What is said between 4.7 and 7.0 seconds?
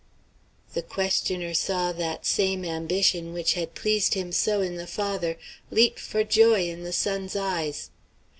the father, leap for joy in the